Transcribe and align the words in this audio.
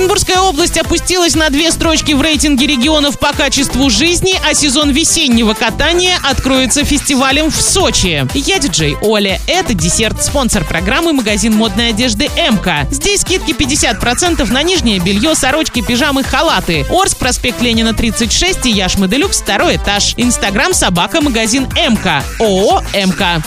Оренбургская 0.00 0.40
область 0.40 0.78
опустилась 0.78 1.34
на 1.34 1.50
две 1.50 1.70
строчки 1.70 2.12
в 2.12 2.22
рейтинге 2.22 2.66
регионов 2.66 3.18
по 3.18 3.34
качеству 3.34 3.90
жизни, 3.90 4.34
а 4.48 4.54
сезон 4.54 4.92
весеннего 4.92 5.52
катания 5.52 6.16
откроется 6.24 6.86
фестивалем 6.86 7.50
в 7.50 7.60
Сочи. 7.60 8.26
Я 8.32 8.58
диджей 8.58 8.96
Оля. 9.02 9.38
Это 9.46 9.74
десерт, 9.74 10.24
спонсор 10.24 10.64
программы 10.64 11.12
магазин 11.12 11.54
модной 11.54 11.90
одежды 11.90 12.30
МК. 12.34 12.86
Здесь 12.90 13.20
скидки 13.20 13.50
50% 13.50 14.50
на 14.50 14.62
нижнее 14.62 15.00
белье, 15.00 15.34
сорочки, 15.34 15.82
пижамы, 15.82 16.24
халаты. 16.24 16.86
Орск, 16.88 17.18
проспект 17.18 17.60
Ленина 17.60 17.92
36 17.92 18.64
и 18.64 18.70
Яшмы 18.70 19.06
Делюкс, 19.06 19.42
второй 19.42 19.76
этаж. 19.76 20.14
Инстаграм 20.16 20.72
собака 20.72 21.20
магазин 21.20 21.68
МК. 21.76 22.24
ООО 22.38 22.82
МК. 22.94 23.42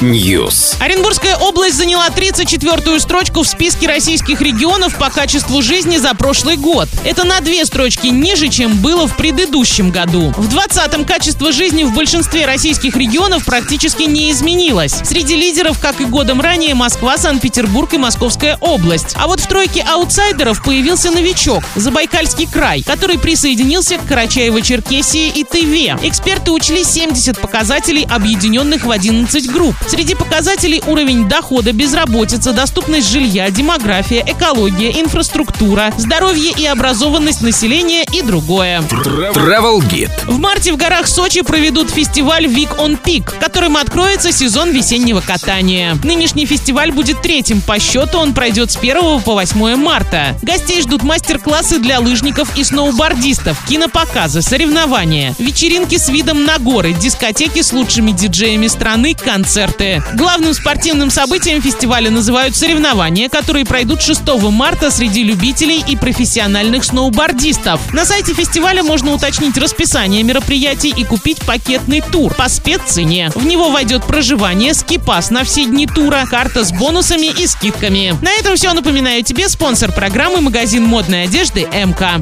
News. 0.00 0.76
Оренбургская 0.80 1.38
область 1.38 1.76
заняла 1.76 2.06
34-ю 2.08 3.00
строчку 3.00 3.42
в 3.42 3.48
списке 3.48 3.88
российских 3.88 4.43
регионов 4.44 4.96
по 4.96 5.10
качеству 5.10 5.62
жизни 5.62 5.96
за 5.96 6.14
прошлый 6.14 6.56
год. 6.56 6.88
Это 7.04 7.24
на 7.24 7.40
две 7.40 7.64
строчки 7.64 8.08
ниже, 8.08 8.48
чем 8.48 8.76
было 8.76 9.08
в 9.08 9.16
предыдущем 9.16 9.90
году. 9.90 10.32
В 10.36 10.54
20-м 10.54 11.04
качество 11.04 11.50
жизни 11.50 11.82
в 11.82 11.94
большинстве 11.94 12.46
российских 12.46 12.96
регионов 12.96 13.44
практически 13.44 14.02
не 14.02 14.30
изменилось. 14.30 14.92
Среди 15.02 15.34
лидеров, 15.34 15.78
как 15.80 16.00
и 16.00 16.04
годом 16.04 16.40
ранее, 16.40 16.74
Москва, 16.74 17.16
Санкт-Петербург 17.16 17.92
и 17.94 17.98
Московская 17.98 18.58
область. 18.60 19.16
А 19.16 19.26
вот 19.26 19.40
в 19.40 19.46
тройке 19.46 19.82
аутсайдеров 19.82 20.62
появился 20.62 21.10
новичок– 21.10 21.64
Забайкальский 21.74 22.46
край, 22.46 22.82
который 22.82 23.18
присоединился 23.18 23.96
к 23.96 24.02
Карачаево-Черкесии 24.10 25.32
и 25.34 25.44
Тыве. 25.44 25.96
Эксперты 26.02 26.52
учли 26.52 26.84
70 26.84 27.40
показателей, 27.40 28.06
объединенных 28.08 28.84
в 28.84 28.90
11 28.90 29.50
групп. 29.50 29.74
Среди 29.86 30.14
показателей 30.14 30.82
уровень 30.86 31.28
дохода, 31.28 31.72
безработица, 31.72 32.52
доступность 32.52 33.08
жилья, 33.08 33.48
демография, 33.50 34.24
экология, 34.36 35.00
инфраструктура, 35.00 35.92
здоровье 35.96 36.52
и 36.56 36.66
образованность 36.66 37.42
населения 37.42 38.04
и 38.12 38.22
другое. 38.22 38.80
Travel 38.80 39.80
Guide. 39.88 40.10
В 40.26 40.38
марте 40.38 40.72
в 40.72 40.76
горах 40.76 41.06
Сочи 41.06 41.42
проведут 41.42 41.90
фестиваль 41.90 42.46
Week 42.46 42.76
on 42.78 42.98
Peak, 43.00 43.38
которым 43.38 43.76
откроется 43.76 44.32
сезон 44.32 44.70
весеннего 44.70 45.20
катания. 45.20 45.96
Нынешний 46.02 46.46
фестиваль 46.46 46.90
будет 46.90 47.22
третьим 47.22 47.60
по 47.60 47.78
счету, 47.78 48.18
он 48.18 48.34
пройдет 48.34 48.72
с 48.72 48.76
1 48.76 49.20
по 49.20 49.34
8 49.34 49.76
марта. 49.76 50.36
Гостей 50.42 50.82
ждут 50.82 51.02
мастер-классы 51.02 51.78
для 51.78 52.00
лыжников 52.00 52.56
и 52.56 52.64
сноубордистов, 52.64 53.64
кинопоказы, 53.68 54.42
соревнования, 54.42 55.34
вечеринки 55.38 55.96
с 55.96 56.08
видом 56.08 56.44
на 56.44 56.58
горы, 56.58 56.92
дискотеки 56.92 57.62
с 57.62 57.72
лучшими 57.72 58.10
диджеями 58.10 58.66
страны, 58.66 59.14
концерты. 59.14 60.02
Главным 60.14 60.54
спортивным 60.54 61.10
событием 61.10 61.62
фестиваля 61.62 62.10
называют 62.10 62.56
соревнования, 62.56 63.28
которые 63.28 63.64
пройдут 63.64 64.00
6 64.24 64.50
марта 64.50 64.90
среди 64.90 65.22
любителей 65.22 65.84
и 65.86 65.96
профессиональных 65.96 66.84
сноубордистов. 66.84 67.92
На 67.92 68.04
сайте 68.04 68.32
фестиваля 68.32 68.82
можно 68.82 69.12
уточнить 69.12 69.56
расписание 69.58 70.22
мероприятий 70.22 70.92
и 70.96 71.04
купить 71.04 71.44
пакетный 71.44 72.00
тур 72.00 72.34
по 72.34 72.48
спеццене. 72.48 73.30
В 73.34 73.44
него 73.44 73.70
войдет 73.70 74.04
проживание, 74.04 74.72
скипас 74.74 75.30
на 75.30 75.44
все 75.44 75.66
дни 75.66 75.86
тура, 75.86 76.24
карта 76.28 76.64
с 76.64 76.72
бонусами 76.72 77.26
и 77.26 77.46
скидками. 77.46 78.16
На 78.22 78.32
этом 78.32 78.56
все. 78.56 78.72
Напоминаю 78.72 79.22
тебе 79.22 79.48
спонсор 79.48 79.92
программы 79.92 80.40
магазин 80.40 80.84
модной 80.84 81.24
одежды 81.24 81.62
МК. 81.72 82.12